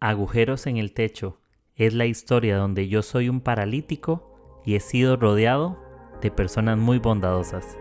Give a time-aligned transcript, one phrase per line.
[0.00, 1.40] Agujeros en el techo
[1.74, 5.82] es la historia donde yo soy un paralítico y he sido rodeado
[6.20, 7.78] de personas muy bondadosas.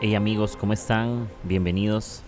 [0.00, 1.28] Hey amigos, ¿cómo están?
[1.44, 2.24] Bienvenidos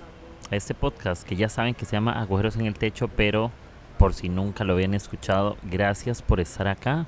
[0.51, 3.51] a este podcast que ya saben que se llama Agujeros en el Techo, pero
[3.99, 7.07] por si nunca lo habían escuchado, gracias por estar acá.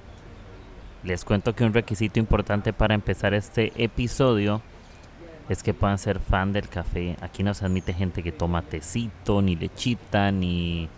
[1.02, 4.62] Les cuento que un requisito importante para empezar este episodio
[5.48, 7.16] es que puedan ser fan del café.
[7.20, 10.88] Aquí no se admite gente que toma tecito, ni lechita, ni,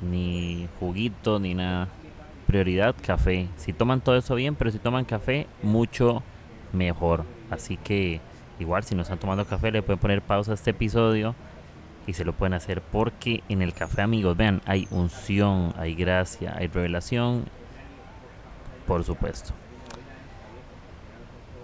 [0.00, 1.88] ni juguito, ni nada.
[2.46, 3.48] Prioridad café.
[3.56, 6.22] Si toman todo eso bien, pero si toman café, mucho
[6.72, 7.24] mejor.
[7.50, 8.20] Así que
[8.58, 11.34] igual si no están tomando café, le pueden poner pausa a este episodio
[12.06, 16.54] y se lo pueden hacer porque en el café amigos, vean, hay unción, hay gracia,
[16.56, 17.44] hay revelación,
[18.86, 19.52] por supuesto.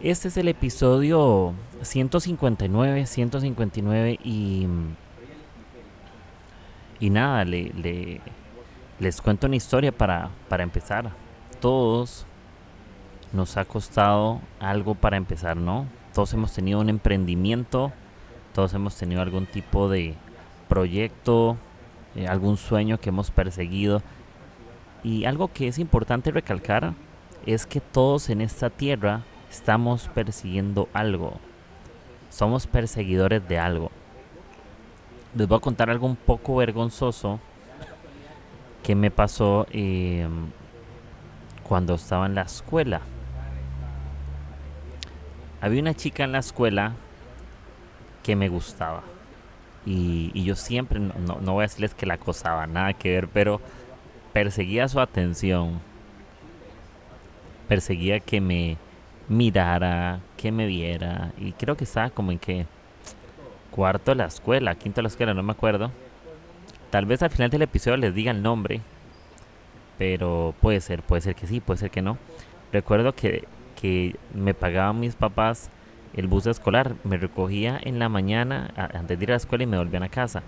[0.00, 4.66] Este es el episodio 159, 159 y...
[6.98, 8.20] Y nada, le,
[9.00, 11.10] les cuento una historia para, para empezar.
[11.60, 12.26] Todos
[13.32, 15.86] nos ha costado algo para empezar, ¿no?
[16.14, 17.92] Todos hemos tenido un emprendimiento,
[18.54, 20.14] todos hemos tenido algún tipo de,
[20.72, 21.58] proyecto,
[22.16, 24.00] eh, algún sueño que hemos perseguido.
[25.04, 26.94] Y algo que es importante recalcar
[27.44, 31.34] es que todos en esta tierra estamos persiguiendo algo.
[32.30, 33.90] Somos perseguidores de algo.
[35.34, 37.38] Les voy a contar algo un poco vergonzoso
[38.82, 40.46] que me pasó em,
[41.68, 43.02] cuando estaba en la escuela.
[45.60, 46.92] Había una chica en la escuela
[48.22, 49.02] que me gustaba.
[49.84, 53.60] Y, yo siempre, no, no, voy a decirles que la acosaba, nada que ver, pero
[54.32, 55.80] perseguía su atención.
[57.68, 58.76] Perseguía que me
[59.28, 61.32] mirara, que me viera.
[61.38, 62.66] Y creo que estaba como en que
[63.70, 65.90] cuarto de la escuela, quinto de la escuela, no me acuerdo.
[66.90, 68.80] Tal vez al final del episodio les diga el nombre.
[69.98, 72.18] Pero puede ser, puede ser que sí, puede ser que no.
[72.72, 73.46] Recuerdo que,
[73.80, 75.70] que me pagaban mis papás
[76.14, 76.94] el bus escolar.
[77.04, 80.08] Me recogía en la mañana antes de ir a la escuela y me volvían a
[80.08, 80.42] casa.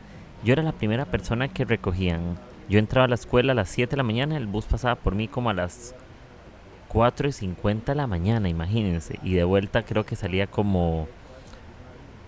[0.45, 2.37] Yo era la primera persona que recogían.
[2.69, 5.15] Yo entraba a la escuela a las 7 de la mañana, el bus pasaba por
[5.15, 5.95] mí como a las
[6.89, 9.19] 4 y 50 de la mañana, imagínense.
[9.23, 11.09] Y de vuelta creo que salía como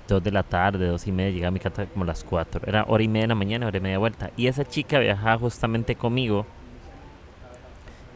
[0.09, 2.63] 2 de la tarde, 2 y media, llegaba a mi casa como a las 4.
[2.67, 4.31] Era hora y media de la mañana, hora y media de vuelta.
[4.37, 6.47] Y esa chica viajaba justamente conmigo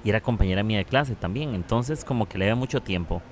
[0.03, 1.55] y era compañera mía de clase también.
[1.55, 3.23] Entonces como que le daba mucho tiempo.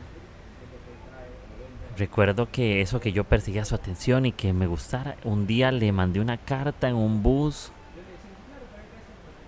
[1.98, 5.91] Recuerdo que eso que yo perseguía su atención y que me gustara, un día le
[5.91, 7.72] mandé una carta en un bus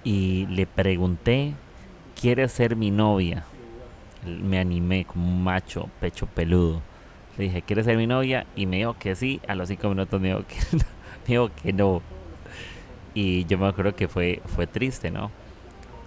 [0.03, 1.55] y le pregunté,
[2.21, 3.45] ¿quieres ser mi novia?
[4.27, 6.83] Me animé como un macho, pecho peludo.
[7.39, 8.45] Le dije, ¿quieres ser mi novia?
[8.57, 9.41] Y me dijo que sí.
[9.47, 10.83] A los cinco minutos me dijo que, me
[11.29, 12.03] dijo que no.
[13.15, 15.31] Y yo me acuerdo que fue, fue triste, ¿no?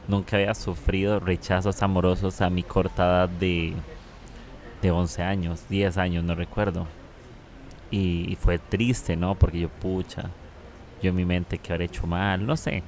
[0.09, 3.73] Nunca había sufrido rechazos amorosos a mi corta edad de
[4.83, 6.85] de 11 años, 10 años, no recuerdo.
[7.89, 9.35] Y, fue triste, ¿no?
[9.35, 10.29] Porque yo, pucha,
[11.01, 12.83] yo en mi mente que habré hecho mal, no sé.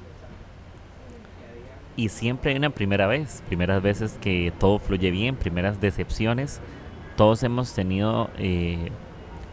[1.96, 6.60] Y siempre hay una primera vez, primeras veces que todo fluye bien, primeras decepciones.
[7.16, 8.92] Todos hemos tenido eh,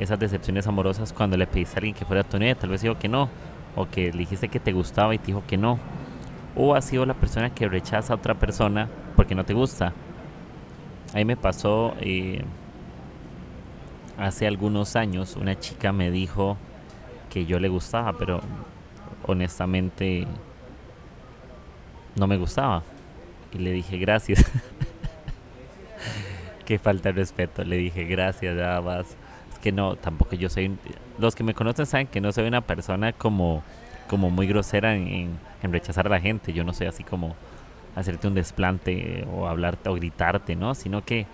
[0.00, 2.98] esas decepciones amorosas cuando le pediste a alguien que fuera tu novia, tal vez dijo
[2.98, 3.28] que no,
[3.76, 5.78] o que le dijiste que te gustaba y te dijo que no.
[6.56, 9.92] O ha sido la persona que rechaza a otra persona porque no te gusta
[11.14, 12.42] Ahí me pasó eh,
[14.18, 16.56] hace algunos años, una chica me dijo
[17.28, 18.40] que yo le gustaba, pero
[19.26, 20.26] honestamente
[22.16, 22.82] no me gustaba.
[23.52, 24.44] Y le dije gracias.
[26.64, 27.64] Qué falta de respeto.
[27.64, 29.16] Le dije gracias, nada más.
[29.52, 30.76] Es que no, tampoco yo soy...
[31.18, 33.62] Los que me conocen saben que no soy una persona como,
[34.08, 36.52] como muy grosera en, en rechazar a la gente.
[36.52, 37.34] Yo no soy así como
[37.94, 40.74] hacerte un desplante o hablarte o gritarte, ¿no?
[40.74, 41.26] Sino que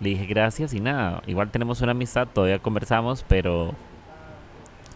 [0.00, 1.22] le dije gracias y nada.
[1.26, 3.74] Igual tenemos una amistad, todavía conversamos, pero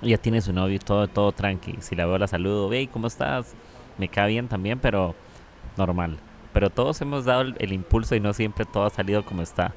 [0.02, 1.76] ya tiene su novio todo, todo tranqui.
[1.80, 3.54] Si la veo la saludo, hey, ¿cómo estás?
[3.98, 5.14] Me cae bien también, pero
[5.76, 6.18] normal.
[6.52, 9.74] Pero todos hemos dado el, impulso y no siempre todo ha salido como está.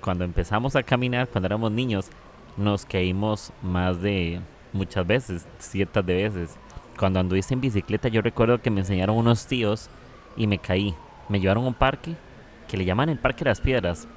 [0.00, 2.10] Cuando empezamos a caminar, cuando éramos niños,
[2.56, 4.40] nos caímos más de
[4.72, 6.56] muchas veces, cientos de veces.
[6.98, 9.88] Cuando anduviste en bicicleta, yo recuerdo que me enseñaron unos tíos
[10.36, 10.94] y me caí.
[11.28, 12.14] Me llevaron a un parque
[12.68, 14.08] que le llaman el Parque de las Piedras.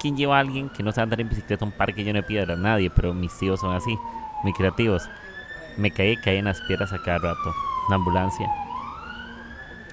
[0.00, 2.22] ¿Quién, lleva a alguien que no sabe andar en bicicleta a un parque lleno de
[2.22, 2.58] piedras?
[2.58, 3.98] Nadie, pero mis tíos son así,
[4.42, 5.08] muy creativos.
[5.76, 7.54] Me caí, caí en las piedras a cada rato.
[7.88, 8.50] La ambulancia.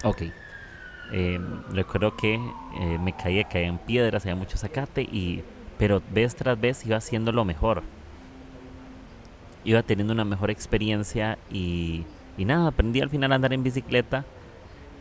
[0.03, 0.23] Ok.
[1.11, 1.39] Eh,
[1.71, 5.43] recuerdo que eh, me caía, caía en piedras, había mucho zacate, y,
[5.77, 7.83] pero vez tras vez iba haciendo lo mejor.
[9.63, 12.05] Iba teniendo una mejor experiencia y,
[12.37, 14.25] y nada, aprendí al final a andar en bicicleta.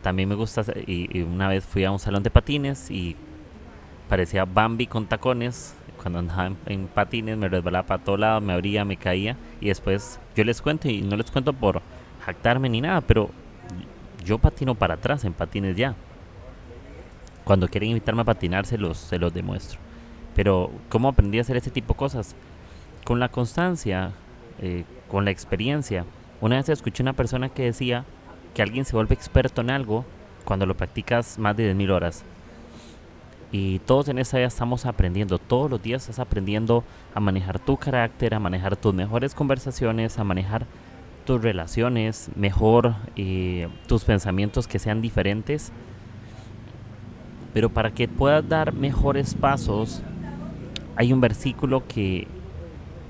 [0.01, 3.15] También me gusta, y, una vez fui a un salón de patines y
[4.07, 5.75] parecía Bambi con tacones.
[6.01, 9.35] Cuando andaba en, patines me resbalaba para todo lado, me abría, me caía.
[9.59, 11.81] Y después yo les cuento, y no les cuento por
[12.25, 13.29] jactarme ni nada, pero
[14.23, 15.95] yo patino para atrás en patines ya.
[17.43, 19.79] Cuando quieren invitarme a patinar se los, se los demuestro.
[20.35, 22.35] Pero ¿cómo aprendí a hacer ese tipo de cosas?
[23.03, 24.11] Con la constancia,
[24.61, 26.05] eh, con la experiencia.
[26.39, 28.05] Una vez escuché una persona que decía
[28.59, 30.03] que alguien se vuelve experto en algo
[30.43, 32.25] cuando lo practicas más de 10.000 horas.
[33.53, 36.83] Y todos en esa edad estamos aprendiendo, todos los días estás aprendiendo
[37.15, 40.65] a manejar tu carácter, a manejar tus mejores conversaciones, a manejar
[41.25, 45.71] tus relaciones mejor, y tus pensamientos que sean diferentes.
[47.53, 50.01] Pero para que puedas dar mejores pasos,
[50.97, 52.27] hay un versículo que,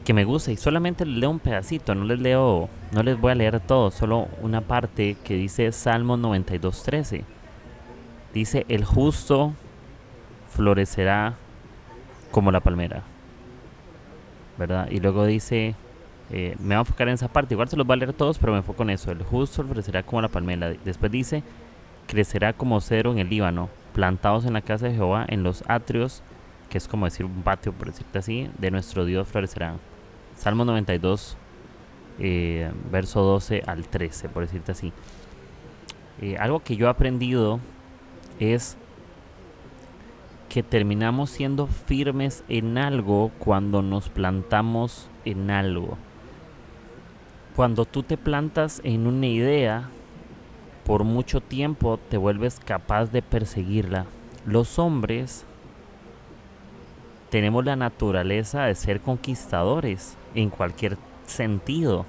[0.10, 3.32] que me gusta y solamente les leo un pedacito, no les leo, no les voy
[3.32, 7.26] a leer todo, solo una parte que dice Salmo 92.13.
[8.34, 9.54] Dice, el justo
[10.48, 11.36] florecerá
[12.32, 13.04] como la palmera.
[14.58, 14.90] ¿Verdad?
[14.90, 15.76] Y luego dice,
[16.32, 17.54] eh, me voy a enfocar en esa parte.
[17.54, 19.12] Igual se los va a leer todos, pero me enfoco en eso.
[19.12, 20.74] El justo florecerá como la palmera.
[20.84, 21.44] Después dice,
[22.08, 26.24] crecerá como cero en el Líbano, plantados en la casa de Jehová, en los atrios,
[26.68, 29.78] que es como decir un patio, por decirte así, de nuestro Dios florecerán.
[30.40, 31.38] Salmo 92,
[32.18, 34.92] eh, verso 12 al 13, por decirte así.
[36.20, 37.60] Eh, algo que yo he aprendido
[38.40, 38.76] es
[40.50, 46.00] que terminamos siendo firmes en algo cuando nos plantamos en algo
[47.60, 49.90] cuando tú te plantas en una idea,
[50.86, 54.06] por mucho tiempo te vuelves capaz de perseguirla.
[54.46, 55.44] Los hombres
[57.30, 62.06] tenemos la naturaleza de ser conquistadores en cualquier sentido.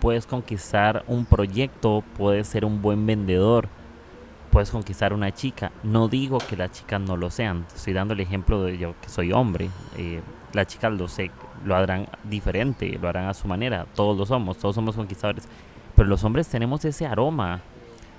[0.00, 3.68] Puedes conquistar un proyecto, puedes ser un buen vendedor,
[4.50, 5.72] puedes conquistar una chica.
[5.82, 7.66] No digo que las chicas no lo sean.
[7.74, 9.70] Estoy dando el ejemplo de yo que soy hombre.
[9.96, 10.20] Eh,
[10.52, 11.30] las chicas lo sé,
[11.64, 13.86] lo harán diferente, lo harán a su manera.
[13.94, 15.48] Todos lo somos, todos somos conquistadores.
[15.96, 17.62] Pero los hombres tenemos ese aroma,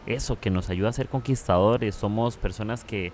[0.05, 1.95] eso que nos ayuda a ser conquistadores.
[1.95, 3.13] Somos personas que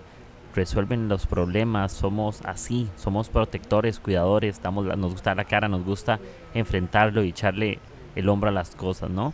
[0.54, 6.20] resuelven los problemas, somos así, somos protectores, cuidadores, nos gusta la cara, nos gusta
[6.54, 7.78] enfrentarlo y echarle
[8.14, 9.32] el hombro a las cosas, ¿no?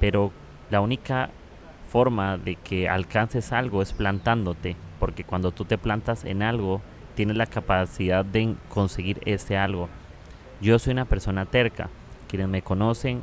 [0.00, 0.32] Pero
[0.70, 1.30] la única
[1.90, 6.80] forma de que alcances algo es plantándote, porque cuando tú te plantas en algo,
[7.14, 9.88] tienes la capacidad de conseguir ese algo.
[10.60, 11.88] Yo soy una persona terca.
[12.28, 13.22] Quienes me conocen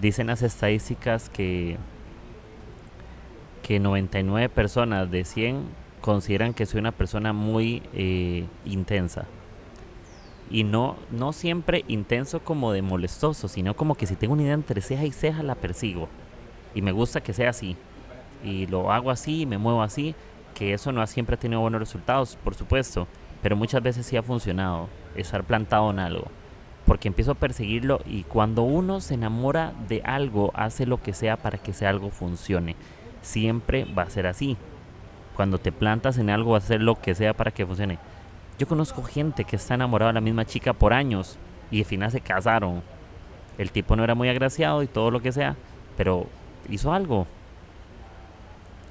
[0.00, 1.78] dicen las estadísticas que
[3.64, 5.64] que 99 personas de 100
[6.04, 9.24] consideran que soy una persona muy eh, intensa.
[10.50, 14.52] Y no, no siempre intenso como de molestoso, sino como que si tengo una idea
[14.52, 16.10] entre ceja y ceja la persigo.
[16.74, 17.74] Y me gusta que sea así
[18.44, 20.14] y lo hago así y me muevo así,
[20.54, 23.08] que eso no siempre ha tenido buenos resultados, por supuesto,
[23.40, 26.26] pero muchas veces sí ha funcionado estar plantado en algo.
[26.84, 31.38] Porque empiezo a perseguirlo y cuando uno se enamora de algo, hace lo que sea
[31.38, 32.76] para que ese algo funcione.
[33.22, 34.58] Siempre va a ser así.
[35.36, 37.98] Cuando te plantas en algo, hacer lo que sea para que funcione.
[38.58, 41.38] Yo conozco gente que está enamorada de la misma chica por años
[41.70, 42.82] y al final se casaron.
[43.58, 45.56] El tipo no era muy agraciado y todo lo que sea,
[45.96, 46.26] pero
[46.68, 47.26] hizo algo.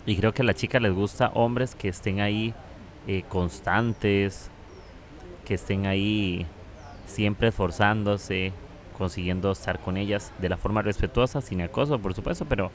[0.06, 2.54] Y creo que a la chica les gusta hombres que estén ahí
[3.08, 4.50] eh, constantes,
[5.46, 6.46] que estén ahí
[7.06, 8.52] siempre esforzándose,
[8.98, 12.72] consiguiendo estar con ellas de la forma respetuosa, sin acoso, por supuesto, pero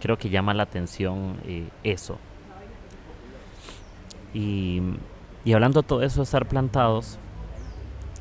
[0.00, 2.18] creo que llama la atención eh, eso.
[4.34, 4.80] Y,
[5.44, 7.18] y hablando de todo eso, estar plantados,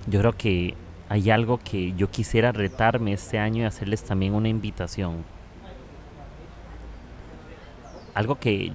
[0.08, 0.76] yo creo que
[1.10, 5.24] hay algo que yo quisiera retarme este año y hacerles también una invitación
[8.14, 8.74] algo que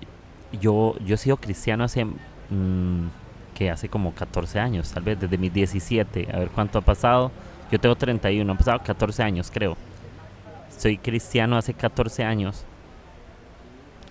[0.60, 3.08] yo, yo he sido cristiano hace, mm,
[3.54, 7.30] que hace como 14 años, tal vez desde mis 17, a ver cuánto ha pasado.
[7.70, 9.76] Yo tengo 31, han pasado 14 años creo.
[10.76, 12.64] Soy cristiano hace 14 años.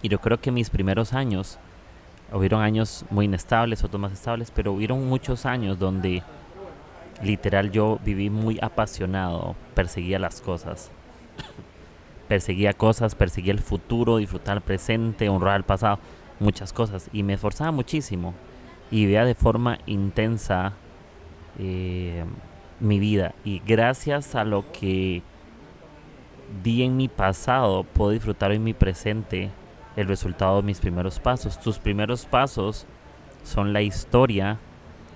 [0.01, 1.57] Y yo creo que mis primeros años,
[2.31, 6.23] hubieron años muy inestables, otros más estables, pero hubieron muchos años donde
[7.23, 10.91] literal yo viví muy apasionado, perseguía las cosas
[12.27, 15.99] perseguía cosas, perseguía el futuro, disfrutar el presente, honrar el pasado,
[16.39, 17.09] muchas cosas.
[17.13, 18.33] Y me esforzaba muchísimo
[18.91, 20.73] y veía de forma intensa
[21.59, 22.25] eh,
[22.79, 23.33] mi vida.
[23.43, 25.21] Y gracias a lo que
[26.63, 29.49] di en mi pasado, puedo disfrutar en mi presente
[29.95, 31.59] el resultado de mis primeros pasos.
[31.59, 32.85] Tus primeros pasos
[33.43, 34.57] son la historia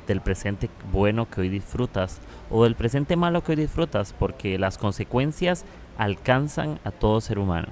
[0.08, 2.20] del presente bueno que hoy disfrutas
[2.50, 5.66] o del presente malo que hoy disfrutas, porque las consecuencias
[5.98, 7.68] alcanzan a todo ser humano.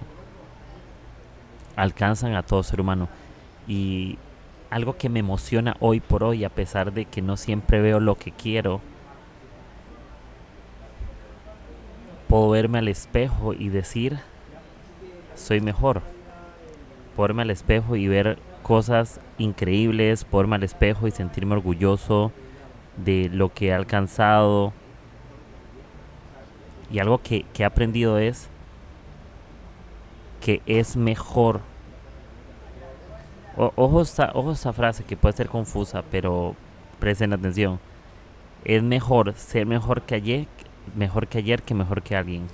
[1.76, 3.08] Alcanzan a todo ser humano.
[3.68, 4.18] Y
[4.70, 8.16] algo que me emociona hoy por hoy, a pesar de que no siempre veo lo
[8.16, 8.82] que quiero,
[12.28, 14.20] puedo verme al espejo y decir,
[15.36, 16.02] soy mejor.
[17.18, 22.32] Puedo verme al espejo y ver cosas increíbles, puedo verme al espejo y sentirme orgulloso
[22.96, 24.72] de lo que he alcanzado.
[26.92, 28.50] Y algo que, he aprendido es
[30.42, 31.62] que es mejor.
[33.56, 36.56] ojo, esta, ojo esta frase que puede ser confusa, pero
[37.00, 37.80] presten atención.
[38.64, 40.48] Es mejor ser mejor que ayer,
[40.96, 42.46] mejor que ayer que mejor que alguien.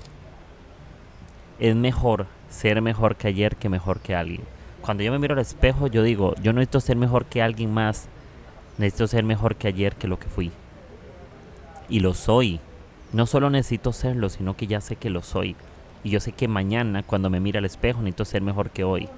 [1.59, 4.41] Es mejor ser mejor que ayer que mejor que alguien.
[4.81, 7.73] Cuando yo me miro al espejo, yo digo, yo no necesito ser mejor que alguien
[7.73, 8.07] más.
[8.77, 10.51] Necesito ser mejor que ayer que lo que fui.
[11.89, 12.59] Y lo soy.
[13.11, 15.55] No solo necesito serlo, sino que ya sé que lo soy.
[16.03, 19.09] Y yo sé que mañana, cuando me mira al espejo, necesito ser mejor que hoy.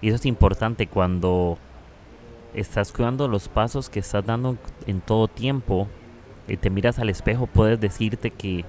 [0.00, 1.58] Y eso es importante cuando
[2.54, 5.88] estás cuidando los pasos que estás dando en todo tiempo
[6.48, 8.64] y te miras al espejo, puedes decirte que,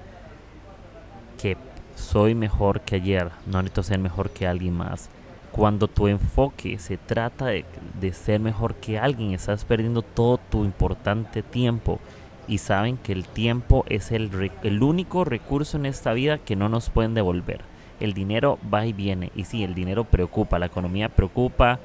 [1.40, 1.56] que
[1.94, 5.08] soy mejor que ayer, no necesito ser mejor que alguien más.
[5.52, 7.64] Cuando tu enfoque se trata de,
[8.12, 12.00] ser mejor que alguien, estás perdiendo todo tu importante tiempo.
[12.46, 16.68] Y saben que el tiempo es el, el único recurso en esta vida que no
[16.68, 17.62] nos pueden devolver.
[18.00, 19.30] El dinero va y viene.
[19.34, 21.78] Y sí, el dinero preocupa, la economía preocupa,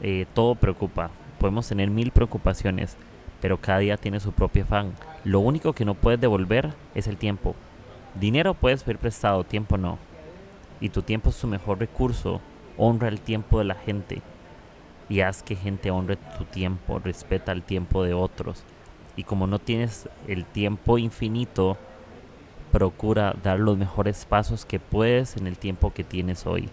[0.00, 1.10] eh, todo preocupa.
[1.38, 2.96] Podemos tener mil preocupaciones
[3.42, 4.92] pero cada día tiene su propio afán.
[5.24, 7.56] Lo único que no puedes devolver es el tiempo.
[8.14, 9.98] Dinero puedes pedir prestado, tiempo no.
[10.80, 12.40] Y tu tiempo es tu mejor recurso.
[12.76, 14.22] Honra el tiempo de la gente.
[15.08, 18.64] Y haz que gente honre tu tiempo, respeta el tiempo de otros.
[19.16, 21.76] Y como no tienes el tiempo infinito,
[22.70, 26.68] procura dar los mejores pasos que puedes en el tiempo que tienes hoy.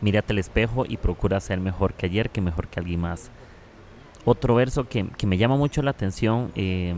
[0.00, 3.30] Mírate al espejo y procura ser mejor que ayer, que mejor que alguien más.
[4.24, 6.94] Otro verso que, me llama mucho la atención eh,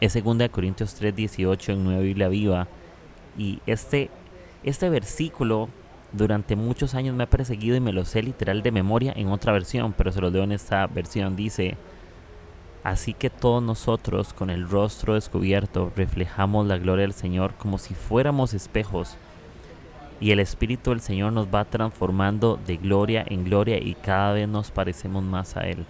[0.00, 2.68] es 2 Corintios 3, 18 en Nueva Biblia Viva.
[3.36, 4.10] Y este,
[4.62, 5.68] este versículo
[6.12, 9.52] durante muchos años me ha perseguido y me lo sé literal de memoria en otra
[9.52, 11.36] versión, pero se lo leo en esta versión.
[11.36, 11.76] Dice,
[12.82, 17.94] así que todos nosotros con el rostro descubierto reflejamos la gloria del Señor como si
[17.94, 19.16] fuéramos espejos
[20.20, 24.48] y el Espíritu del Señor nos va transformando de gloria en gloria y cada vez
[24.48, 25.84] nos parecemos más a Él.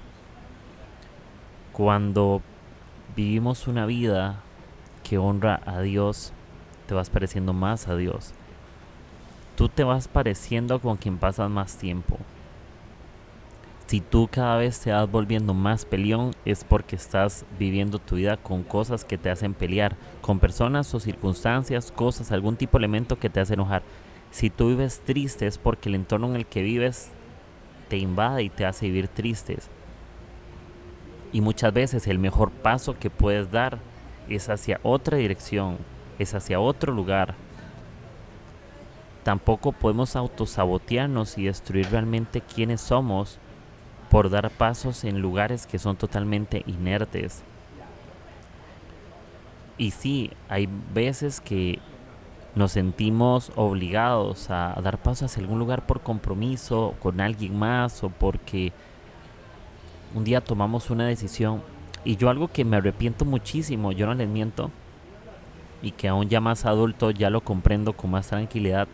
[1.72, 2.42] Cuando
[3.16, 4.40] vivimos una vida
[5.02, 6.32] que honra a Dios,
[6.86, 8.32] te vas pareciendo más a Dios.
[9.56, 12.18] Tú te vas pareciendo con quien pasas más tiempo.
[13.86, 18.36] Si tú cada vez te vas volviendo más peleón es porque estás viviendo tu vida
[18.38, 23.18] con cosas que te hacen pelear, con personas o circunstancias, cosas, algún tipo de elemento
[23.18, 23.82] que te hace enojar.
[24.30, 27.10] Si tú vives triste es porque el entorno en el que vives
[27.88, 29.68] te invade y te hace vivir tristes.
[31.34, 33.80] Y muchas veces el mejor paso que puedes dar
[34.28, 35.78] es hacia otra dirección,
[36.20, 37.34] es hacia otro lugar.
[39.24, 43.40] Tampoco podemos autosabotearnos y destruir realmente quiénes somos
[44.10, 47.42] por dar pasos en lugares que son totalmente inertes.
[49.76, 51.80] Y sí, hay veces que
[52.54, 58.08] nos sentimos obligados a, dar paso hacia algún lugar por compromiso con alguien más o
[58.08, 58.72] porque
[60.14, 61.62] un día tomamos una decisión
[62.04, 64.70] y yo algo que me arrepiento muchísimo, yo no les miento
[65.82, 68.88] y que aún ya más adulto ya lo comprendo con más tranquilidad,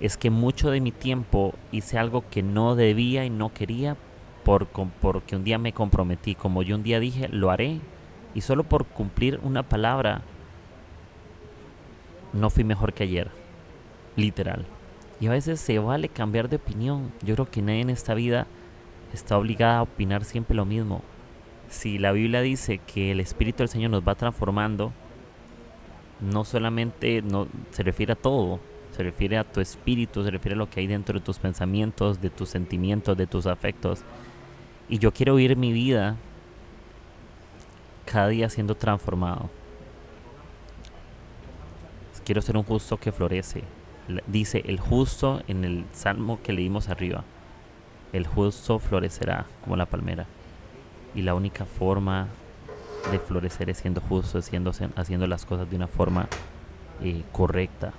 [0.00, 3.96] es que mucho de mi tiempo hice algo que no debía y no quería
[4.44, 7.80] por, porque un día me comprometí, como yo un día dije, lo haré
[8.34, 10.22] y solo por cumplir una palabra
[12.32, 13.30] no fui mejor que ayer.
[14.16, 14.66] Literal.
[15.20, 17.12] Y a veces se vale cambiar de opinión.
[17.22, 18.46] Yo creo que nadie en esta vida
[19.16, 21.02] está obligada a opinar siempre lo mismo.
[21.68, 24.92] Si la Biblia dice que el Espíritu del Señor nos va transformando,
[26.20, 28.60] no solamente no, se refiere a todo,
[28.96, 32.20] se refiere a tu espíritu, se refiere a lo que hay dentro de tus pensamientos,
[32.20, 34.02] de tus sentimientos, de tus afectos.
[34.88, 36.16] Y yo quiero vivir mi vida
[38.04, 39.48] cada día siendo transformado
[42.30, 43.64] quiero ser un justo que florece.
[44.28, 47.24] Dice el justo en el salmo que leímos arriba.
[48.12, 50.26] El justo florecerá como la palmera.
[51.14, 52.28] Y la única forma
[53.10, 56.28] de florecer es siendo justo, siendo, haciendo las cosas de una forma
[57.02, 57.92] eh, correcta.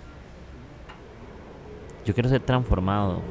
[2.06, 3.22] Yo quiero ser transformado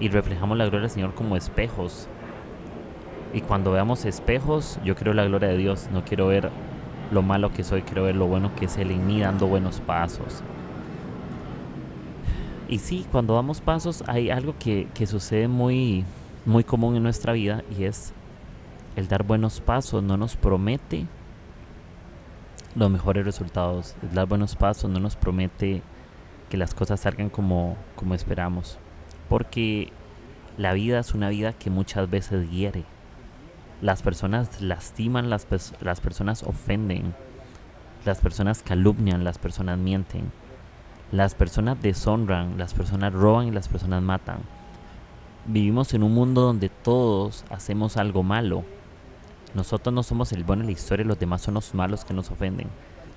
[0.00, 2.08] y reflejamos la gloria del Señor como espejos.
[3.32, 6.50] Y cuando veamos espejos, yo quiero la gloria de Dios, no quiero ver
[7.10, 9.80] lo malo que soy, quiero ver lo bueno que es Él en mí dando buenos
[9.80, 10.42] pasos.
[12.72, 16.06] Y sí, cuando damos pasos hay algo que, que sucede muy,
[16.46, 18.14] muy común en nuestra vida y es
[18.96, 21.06] el dar buenos pasos no nos promete
[22.74, 23.94] los mejores resultados.
[24.00, 25.82] El dar buenos pasos no nos promete
[26.48, 28.78] que las cosas salgan como, como esperamos.
[29.28, 29.92] Porque
[30.56, 32.84] la vida es una vida que muchas veces hiere.
[33.82, 35.46] Las personas lastiman, las,
[35.82, 37.14] las personas ofenden,
[38.06, 40.32] las personas calumnian, las personas mienten,
[41.12, 44.38] las personas deshonran, las personas roban y las personas matan.
[45.46, 48.64] Vivimos en un mundo donde todos hacemos algo malo
[49.54, 52.30] nosotros no somos el bueno en la historia, los demás son los malos que nos
[52.30, 52.68] ofenden.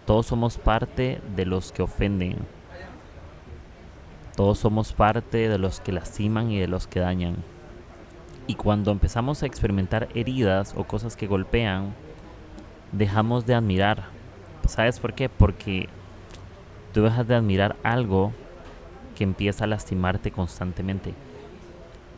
[0.05, 2.35] Todos somos parte de los que ofenden.
[4.35, 7.37] Todos somos parte de los que lastiman y de los que dañan.
[8.47, 11.95] Y cuando empezamos a experimentar heridas o cosas que golpean,
[12.91, 14.03] dejamos de admirar.
[14.67, 15.29] ¿Sabes por qué?
[15.29, 15.87] Porque
[16.95, 18.31] tú dejas de admirar algo
[19.17, 21.13] que empieza a lastimarte constantemente.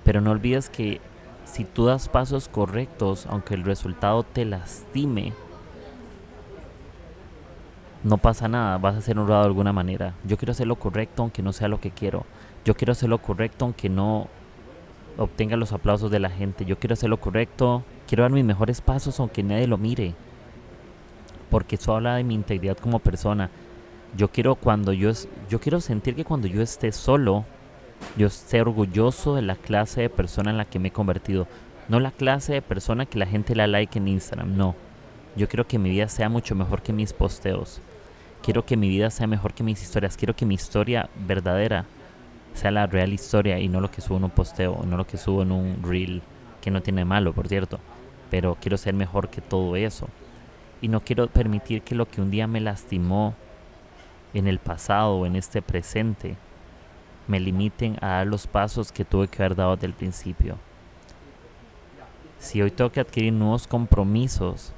[0.03, 1.01] Pero no olvides que
[1.45, 5.33] si tú das pasos correctos, aunque el resultado te lastime,
[8.03, 10.13] no pasa nada, vas a ser honrado de alguna manera.
[10.23, 12.27] Yo quiero hacer lo correcto aunque no sea lo que quiero.
[12.63, 14.27] Yo quiero hacer lo correcto aunque no
[15.17, 16.65] obtenga los aplausos de la gente.
[16.65, 20.13] Yo quiero hacer lo correcto, quiero dar mis mejores pasos aunque nadie lo mire.
[21.49, 23.49] Porque eso habla de mi integridad como persona.
[24.15, 25.11] Yo quiero cuando yo
[25.49, 27.45] yo quiero sentir que cuando yo esté solo,
[28.15, 31.47] yo sé orgulloso de la clase de persona en la que me he convertido.
[31.87, 34.75] No la clase de persona que la gente la like en Instagram, no.
[35.35, 37.79] Yo quiero que mi vida sea mucho mejor que mis posteos.
[38.41, 40.17] Quiero que mi vida sea mejor que mis historias.
[40.17, 41.85] Quiero que mi historia verdadera
[42.53, 45.17] sea la real historia y no lo que subo en un posteo, no lo que
[45.17, 46.21] subo en un reel,
[46.59, 47.79] que no tiene malo, por cierto.
[48.31, 50.07] Pero quiero ser mejor que todo eso.
[50.81, 53.35] Y no quiero permitir que lo que un día me lastimó
[54.37, 56.35] en el pasado o en este presente
[57.27, 60.57] me limiten a dar los pasos que tuve que haber dado desde el principio.
[62.39, 64.73] Si hoy tengo que adquirir nuevos compromisos,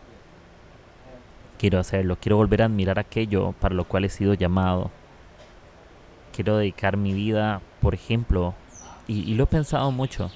[1.57, 2.17] quiero hacerlo.
[2.19, 4.89] Quiero volver a admirar aquello para lo cual he sido llamado.
[6.33, 8.55] Quiero dedicar mi vida, por ejemplo,
[9.07, 10.31] y, lo he pensado mucho.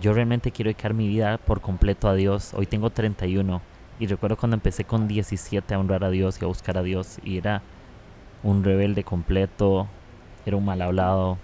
[0.00, 2.52] Yo realmente quiero dedicar mi vida por completo a Dios.
[2.54, 3.62] Hoy tengo 31
[3.98, 7.18] y recuerdo cuando empecé con 17 a honrar a Dios y a buscar a Dios
[7.22, 7.62] y era
[8.42, 9.86] un rebelde completo,
[10.46, 11.38] era un mal hablado.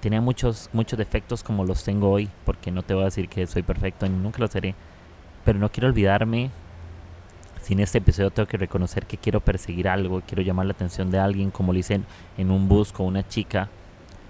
[0.00, 3.46] Tenía muchos, muchos defectos como los tengo hoy, porque no te voy a decir que
[3.46, 4.74] soy perfecto, ni nunca lo seré.
[5.44, 6.50] Pero no quiero olvidarme.
[7.60, 11.10] Si en este episodio tengo que reconocer que quiero perseguir algo, quiero llamar la atención
[11.12, 12.00] de alguien, como lo hice
[12.36, 13.68] en, un bus con una chica.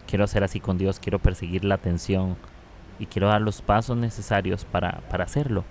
[0.06, 2.36] Quiero hacer así con Dios, quiero perseguir la atención
[2.98, 5.64] y quiero dar los pasos necesarios para, para hacerlo.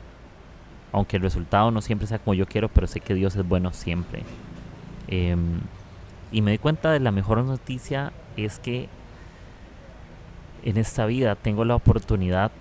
[0.91, 3.71] Aunque el resultado no siempre sea como yo quiero, pero sé que Dios es bueno
[3.71, 4.23] siempre.
[5.07, 5.37] Eh,
[6.31, 8.87] y me di cuenta de la mejor noticia es que
[10.63, 12.51] en esta vida tengo la oportunidad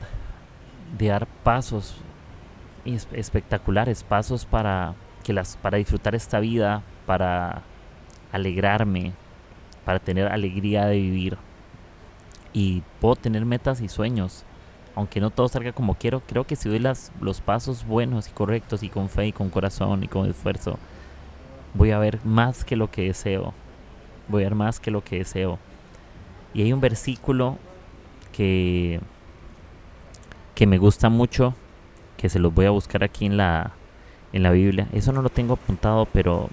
[0.99, 1.97] de dar pasos
[2.85, 7.63] espectaculares, pasos para que las para disfrutar esta vida, para
[8.33, 9.13] alegrarme,
[9.85, 11.39] para tener alegría de vivir.
[12.53, 14.45] Y puedo tener metas y sueños,
[14.97, 18.33] aunque no todo salga como quiero, creo que si doy las, los pasos buenos y
[18.33, 20.79] correctos y con fe y con corazón y con esfuerzo,
[21.75, 23.55] voy a ver más que lo que deseo.
[24.29, 25.59] Voy a ver más que lo que deseo.
[26.55, 27.59] Y hay un versículo
[28.33, 29.01] que,
[30.55, 31.55] que me gusta mucho,
[32.17, 33.73] que se los voy a buscar aquí en la,
[34.33, 34.89] en la Biblia.
[34.93, 36.49] Eso no lo tengo apuntado, pero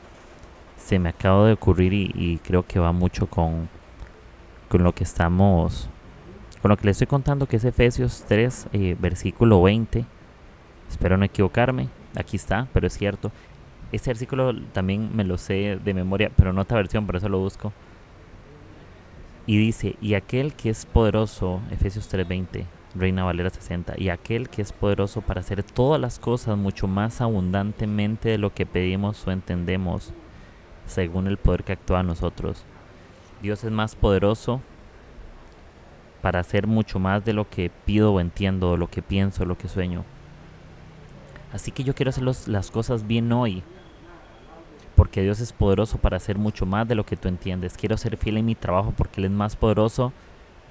[0.77, 3.67] se me acaba de ocurrir y, creo que va mucho con,
[4.69, 5.89] con lo que estamos,
[6.61, 10.05] con lo que les estoy contando, que es Efesios 3, eh, versículo 20.
[10.89, 11.89] Espero no equivocarme.
[12.15, 13.31] Aquí está, pero es cierto.
[13.91, 17.39] Este versículo también me lo sé de memoria, pero no otra versión, por eso lo
[17.39, 17.71] busco.
[19.45, 24.61] Y dice, y aquel que es poderoso, Efesios 3:20, Reina Valera 60, y aquel que
[24.61, 29.31] es poderoso para hacer todas las cosas mucho más abundantemente de lo que pedimos o
[29.31, 30.11] entendemos,
[30.85, 32.65] según el poder que actúa en nosotros.
[33.41, 34.61] Dios es más poderoso
[36.21, 39.69] para hacer mucho más de lo que pido o entiendo, lo que pienso, lo que
[39.69, 40.03] sueño.
[41.53, 43.63] Así que yo quiero hacer las cosas bien hoy,
[44.97, 47.77] porque Dios es poderoso para hacer mucho más de lo que tú entiendes.
[47.77, 50.11] Quiero ser fiel en mi trabajo porque Él es más poderoso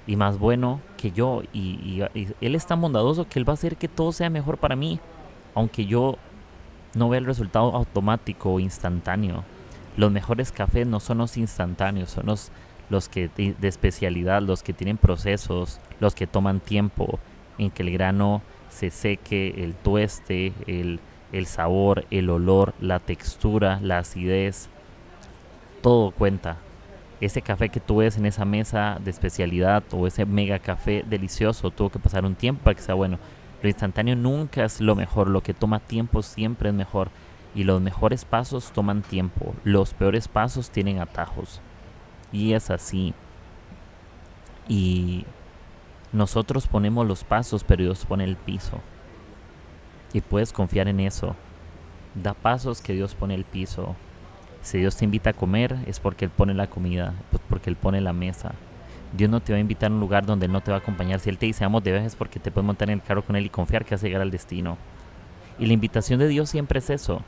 [0.05, 1.43] y más bueno que yo.
[1.53, 2.01] Y,
[2.41, 4.99] Él es tan bondadoso que Él va a hacer que todo sea mejor para mí,
[5.55, 6.17] aunque yo
[6.93, 9.45] no vea el resultado automático o instantáneo.
[9.95, 12.51] Los mejores cafés no son los instantáneos, son los,
[12.89, 17.17] los que de especialidad, los que tienen procesos, los que toman tiempo
[17.57, 20.99] en que el grano se seque, el tueste, el,
[21.31, 24.69] el sabor, el olor, la textura, la acidez,
[25.81, 26.57] todo cuenta.
[27.19, 31.71] Ese café que tú ves en esa mesa de especialidad o ese mega café delicioso
[31.71, 33.17] tuvo que pasar un tiempo para que sea bueno.
[33.61, 37.09] Lo instantáneo nunca es lo mejor, lo que toma tiempo siempre es mejor.
[37.55, 41.59] Y los mejores pasos toman tiempo, los peores pasos tienen atajos.
[42.31, 43.15] Y es así.
[44.67, 45.25] Y
[46.11, 48.79] nosotros ponemos los pasos, pero Dios pone el piso.
[50.13, 51.35] Y puedes confiar en eso.
[52.15, 53.95] Da pasos que Dios pone el piso.
[54.61, 57.75] Si Dios te invita a comer es porque Él pone la comida, pues porque Él
[57.75, 58.53] pone la mesa.
[59.15, 61.19] Dios no te va a invitar a un lugar donde no te va a acompañar.
[61.19, 63.35] Si Él te dice vamos de viajes porque te puedes montar en el carro con
[63.35, 64.77] Él y confiar que vas a llegar al destino.
[65.59, 67.21] Y la invitación de Dios siempre es eso.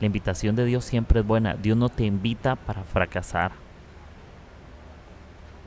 [0.00, 1.54] La invitación de Dios siempre es buena.
[1.54, 3.52] Dios no te invita para fracasar.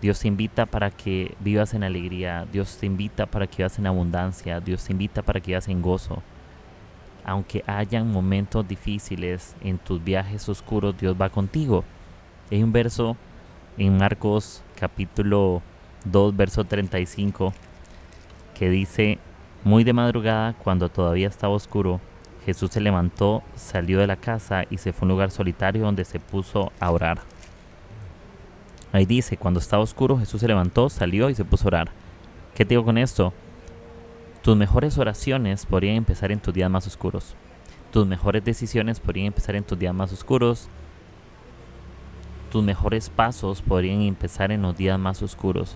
[0.02, 2.46] Dios te invita para que vivas en alegría.
[2.52, 4.60] Dios te invita para que vivas en abundancia.
[4.60, 6.22] Dios te invita para que vivas en gozo.
[7.24, 11.84] Aunque hayan momentos difíciles en tus viajes oscuros, Dios va contigo.
[12.52, 13.16] Hay un verso
[13.78, 15.62] en Marcos capítulo
[16.06, 17.54] 2, verso 35,
[18.58, 19.20] que dice,
[19.64, 22.00] muy de madrugada, cuando todavía estaba oscuro,
[22.46, 26.06] Jesús se levantó, salió de la casa y se fue a un lugar solitario donde
[26.06, 27.20] se puso a orar.
[28.92, 31.92] Ahí dice, cuando estaba oscuro, Jesús se levantó, salió y se puso a orar.
[32.56, 33.34] ¿Qué te digo con esto?
[34.42, 37.36] Tus mejores oraciones podrían empezar en tus días más oscuros.
[37.92, 40.70] Tus mejores decisiones podrían empezar en tus días más oscuros.
[42.50, 45.76] Tus mejores pasos podrían empezar en los días más oscuros.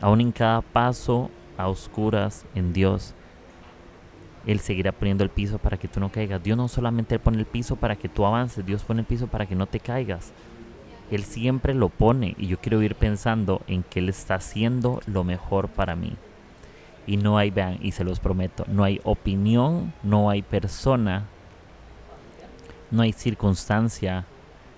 [0.00, 3.12] Aún en cada paso a oscuras en Dios,
[4.46, 6.42] Él seguirá poniendo el piso para que tú no caigas.
[6.44, 9.46] Dios no solamente pone el piso para que tú avances, Dios pone el piso para
[9.46, 10.32] que no te caigas.
[11.10, 15.24] Él siempre lo pone y yo quiero ir pensando en que Él está haciendo lo
[15.24, 16.16] mejor para mí.
[17.10, 21.24] Y no hay, vean, y se los prometo, no hay opinión, no hay persona,
[22.92, 24.26] no hay circunstancia,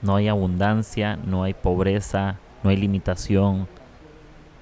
[0.01, 3.69] no hay abundancia, no hay pobreza, no hay limitación,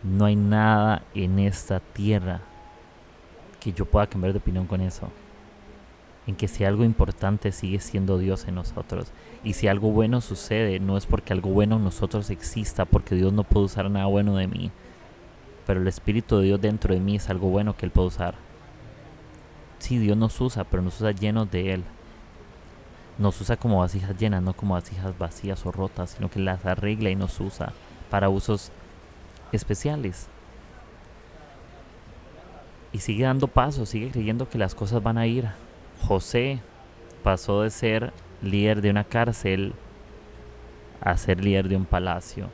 [0.03, 2.41] no hay nada en esta tierra
[3.61, 5.09] que yo pueda cambiar de opinión con eso.
[6.27, 9.13] En que si algo importante sigue siendo Dios en nosotros.
[9.45, 13.33] Y si algo bueno sucede, no es porque algo bueno en nosotros exista, porque Dios
[13.33, 14.73] no puede usar nada bueno de mí.
[15.71, 18.35] Pero el Espíritu de Dios dentro de mí es algo bueno que Él puede usar.
[19.79, 21.85] Sí, Dios nos usa, pero nos usa llenos de Él
[23.19, 27.11] nos usa como vasijas llenas, no como vasijas vacías o rotas, sino que las arregla
[27.11, 27.73] y nos usa
[28.11, 28.73] para usos
[29.53, 30.27] especiales.
[32.93, 35.51] Y sigue dando pasos, sigue creyendo que las cosas van a ir.
[36.03, 36.59] José
[37.23, 39.75] pasó de ser líder de una cárcel
[41.01, 42.49] a ser líder de un palacio.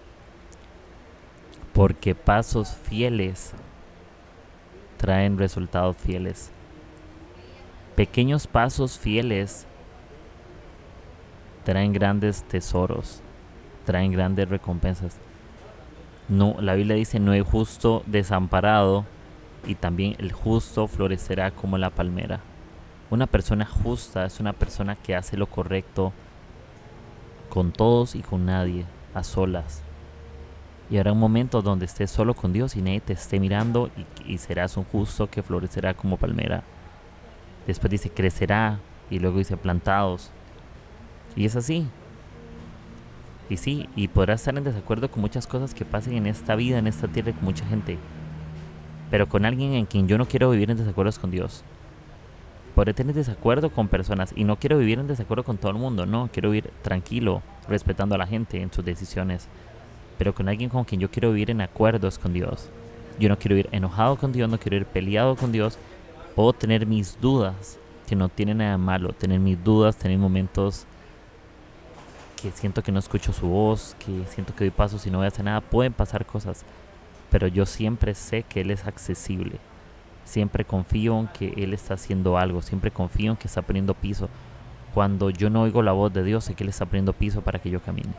[1.77, 3.53] Porque pasos fieles
[4.97, 6.51] traen resultados fieles.
[7.97, 9.67] Pequeños pasos fieles
[11.65, 13.21] traen grandes tesoros,
[13.85, 15.19] traen grandes recompensas.
[16.31, 19.05] No, la Biblia dice, no hay justo desamparado
[19.67, 22.41] y también el justo florecerá como la palmera.
[23.11, 26.15] Una persona justa es una persona que hace lo correcto
[27.51, 29.86] con todos y con nadie, a solas.
[30.89, 33.91] Y habrá un momento donde estés solo con Dios y nadie te esté mirando
[34.25, 36.63] y, y serás un justo que florecerá como palmera.
[37.67, 38.79] Después dice crecerá
[39.11, 40.31] y luego dice plantados
[41.37, 41.87] y es así.
[43.49, 46.79] Y sí, y podrás estar en desacuerdo con muchas cosas que pasen en esta vida,
[46.79, 47.99] en esta tierra, con mucha gente.
[49.11, 51.63] Pero con alguien en quien yo no quiero vivir en desacuerdo con Dios.
[52.75, 56.07] Podré tener desacuerdo con personas y no quiero vivir en desacuerdo con todo el mundo,
[56.07, 56.29] no.
[56.33, 59.49] Quiero vivir tranquilo, respetando a la gente en sus decisiones.
[60.19, 62.69] Pero con alguien con quien yo quiero vivir en acuerdos con Dios.
[63.19, 65.79] Yo no quiero vivir enojado con Dios, no quiero ir peleado con Dios.
[66.35, 69.13] Puedo tener mis dudas, que no tiene nada malo.
[69.13, 70.87] Tener mis dudas, tener momentos
[72.37, 75.25] que siento que no escucho su voz, que siento que doy pasos y no voy
[75.25, 76.65] a hacer nada, pueden pasar cosas,
[77.31, 79.59] pero yo siempre sé que Él es accesible.
[80.25, 84.29] Siempre confío en que Él está haciendo algo, siempre confío en que está poniendo piso.
[84.93, 87.59] Cuando yo no oigo la voz de Dios, sé que Él está poniendo piso para
[87.59, 88.13] que yo camine.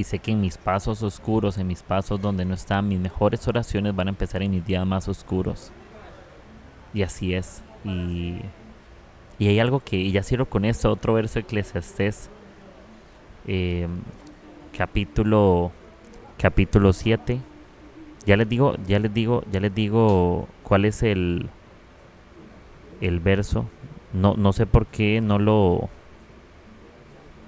[0.00, 3.46] Y sé que en mis pasos oscuros, en mis pasos donde no están, mis mejores
[3.46, 5.72] oraciones van a empezar en mis días más oscuros.
[6.94, 7.62] Y así es.
[7.84, 8.40] Y
[9.40, 12.28] y hay algo que, ya cierro con esto, otro verso de Eclesiastés,
[13.46, 13.88] eh,
[14.76, 15.72] capítulo,
[16.36, 17.40] capítulo 7.
[18.26, 21.48] Ya les digo, ya les digo, ya les digo cuál es el,
[23.00, 23.64] el verso.
[24.12, 25.88] No, no sé por qué no lo,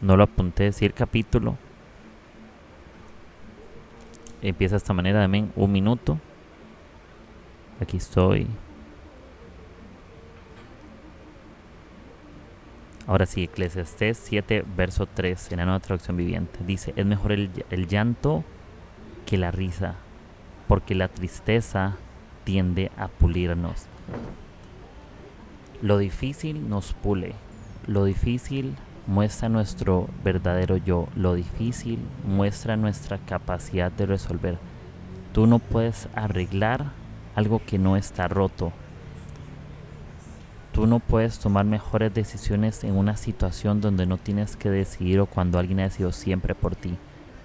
[0.01, 1.59] no lo apunté, decir capítulo.
[4.43, 6.19] Empieza de esta manera, también un minuto.
[7.81, 8.49] Aquí estoy.
[13.07, 16.59] Ahora sí, Eclesiastés 7, verso 3, en la nueva traducción viviente.
[16.65, 18.45] Dice, es mejor el, el llanto
[19.27, 19.95] que la risa,
[20.67, 21.97] porque la tristeza
[22.45, 23.87] tiende a pulirnos.
[25.83, 27.35] Lo difícil nos pule,
[27.87, 34.59] lo difícil muestra nuestro verdadero yo, lo difícil muestra nuestra capacidad de resolver.
[35.33, 36.93] Tú no puedes arreglar
[37.35, 38.73] algo que no está roto.
[40.73, 45.27] Tú no puedes tomar mejores decisiones en una situación donde no tienes que decidir o
[45.27, 46.97] cuando alguien ha decidido siempre por ti.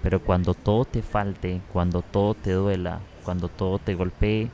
[0.02, 4.50] Pero cuando todo te falte, cuando todo te duela, cuando todo te golpee,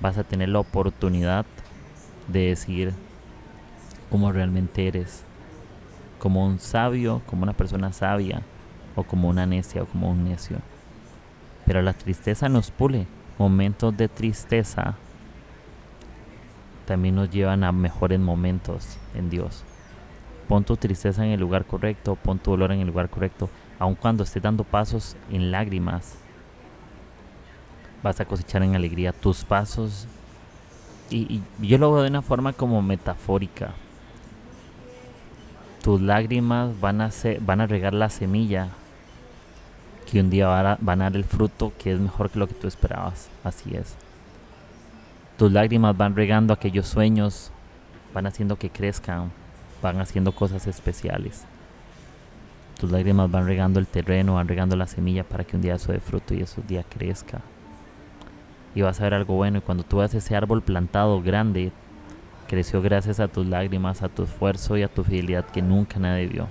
[0.00, 1.46] vas a tener la oportunidad
[2.28, 2.92] de decir
[4.10, 5.24] cómo realmente eres.
[6.24, 8.40] Como un sabio, como una persona sabia,
[8.96, 10.56] o como una necia, o como un necio.
[11.66, 13.06] Pero la tristeza nos pule.
[13.38, 14.94] Momentos de tristeza
[16.86, 19.64] también nos llevan a mejores momentos en Dios.
[20.48, 23.94] Pon tu tristeza en el lugar correcto, pon tu dolor en el lugar correcto, aun
[23.94, 26.16] cuando estés dando pasos en lágrimas.
[28.02, 30.08] Vas a cosechar en alegría tus pasos.
[31.10, 33.74] Y, y yo lo veo de una forma como metafórica.
[35.84, 38.68] Tus lágrimas van a, van a regar la semilla
[40.10, 40.48] que un día
[40.80, 43.28] van a, dar el fruto que es mejor que lo que tú esperabas.
[43.44, 43.94] Así es.
[45.36, 47.50] Tus lágrimas van regando aquellos sueños,
[48.14, 49.30] van haciendo que crezcan,
[49.82, 51.44] van haciendo cosas especiales.
[52.80, 55.92] Tus lágrimas van regando el terreno, van regando la semilla para que un día eso
[55.92, 57.42] dé fruto y eso día crezca.
[58.74, 59.58] Y vas a ver algo bueno.
[59.58, 61.72] Y cuando tú ves ese árbol plantado grande,
[62.54, 66.28] creció gracias a tus lágrimas, a tu esfuerzo y a tu fidelidad que nunca nadie
[66.28, 66.48] vio.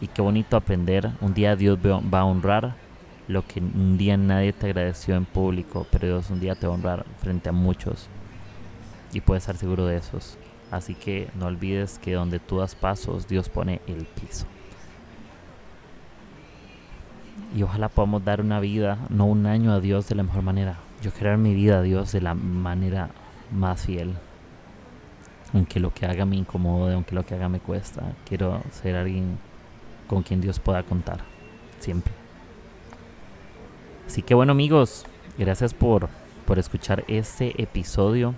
[0.00, 1.10] Y qué bonito aprender.
[1.20, 2.74] Un día Dios va a honrar
[3.28, 6.72] lo que un día nadie te agradeció en público, pero Dios un día te va
[6.72, 8.08] a honrar frente a muchos.
[9.12, 10.38] Y puedes estar seguro de esos.
[10.70, 14.46] Así que no olvides que donde tú das pasos, Dios pone el piso.
[17.54, 20.78] Y ojalá podamos dar una vida, no un año a Dios de la mejor manera.
[21.02, 23.10] Yo quiero dar mi vida a Dios de la manera
[23.52, 24.14] más fiel.
[25.56, 28.12] Aunque lo que haga me incomode, aunque lo que haga me cuesta.
[28.26, 29.38] Quiero ser alguien
[30.06, 31.20] con quien Dios pueda contar.
[31.78, 32.12] Siempre.
[34.06, 35.06] Así que bueno amigos,
[35.38, 36.10] gracias por,
[36.44, 38.34] por escuchar este episodio.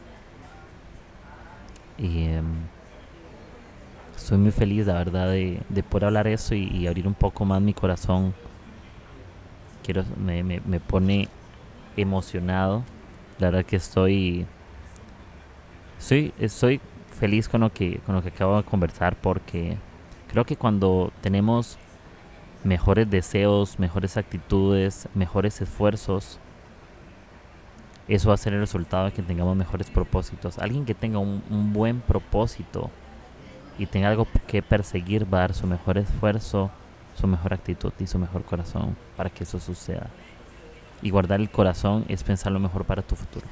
[1.98, 2.40] Eh,
[4.16, 7.44] estoy muy feliz, la verdad, de, de poder hablar eso y, y, abrir un poco
[7.44, 8.32] más mi corazón.
[9.82, 11.28] Quiero, me, me, me pone
[11.96, 12.84] emocionado.
[13.40, 14.46] La verdad que estoy,
[15.98, 16.80] estoy, estoy
[17.18, 19.76] feliz con lo que, con lo que acabo de conversar porque
[20.28, 21.78] creo que cuando tenemos
[22.64, 26.38] mejores deseos, mejores actitudes, mejores esfuerzos,
[28.06, 30.58] eso va a ser el resultado de que tengamos mejores propósitos.
[30.58, 32.90] Alguien que tenga un, un, buen propósito
[33.78, 36.70] y tenga algo que perseguir va a dar su mejor esfuerzo,
[37.20, 40.08] su mejor actitud y su mejor corazón para que eso suceda.
[41.02, 43.46] Y guardar el corazón es pensar lo mejor para tu futuro.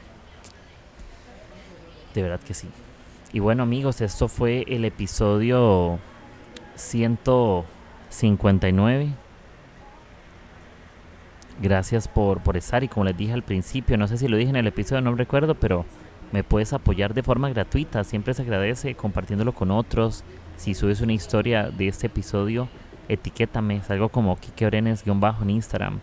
[2.15, 2.69] De verdad que sí.
[3.33, 5.99] Y bueno amigos, esto fue el episodio
[6.77, 9.09] 159.
[11.61, 14.51] Gracias por, por estar y como les dije al principio, no sé si lo dije
[14.51, 15.85] en el episodio, no recuerdo, pero
[16.33, 18.05] me puedes apoyar de forma gratuita.
[18.05, 20.23] Siempre se agradece compartiéndolo con otros.
[20.57, 22.69] Si subes una historia de este episodio,
[23.09, 23.79] etiquétame.
[23.79, 25.99] Es algo como Kike Orenes-bajo en Instagram.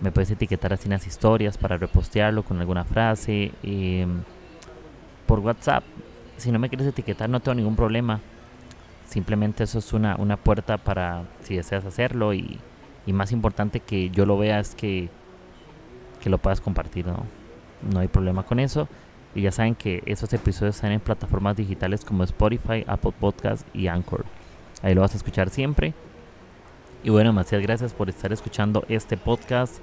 [0.00, 3.52] Me puedes etiquetar así en las historias para repostearlo con alguna frase.
[3.62, 4.06] Eh,
[5.26, 5.82] por WhatsApp.
[6.38, 8.20] Si no me quieres etiquetar, no tengo ningún problema.
[9.06, 12.58] Simplemente eso es una, una puerta para si deseas hacerlo y,
[13.06, 15.08] y, más importante que yo lo vea es que,
[16.22, 17.24] que lo puedas compartir, ¿no?
[17.82, 18.88] No hay problema con eso.
[19.34, 23.88] Y ya saben que esos episodios están en plataformas digitales como Spotify, Apple Podcast y
[23.88, 24.24] Anchor.
[24.82, 25.94] Ahí lo vas a escuchar siempre.
[27.02, 29.78] Y bueno, demasiadas gracias por estar escuchando este podcast.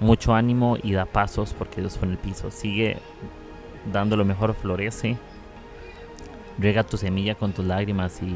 [0.00, 2.50] Mucho ánimo y da pasos porque Dios fue en el piso.
[2.50, 2.98] Sigue
[3.92, 5.16] dando lo mejor, florece.
[6.58, 8.26] Riega tu semilla con tus lágrimas y,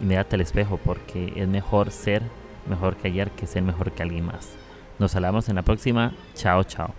[0.00, 2.22] y mírate al espejo porque es mejor ser
[2.66, 4.54] mejor que ayer que ser mejor que alguien más.
[4.98, 6.12] Nos hablamos en la próxima.
[6.34, 6.94] Chao, chao.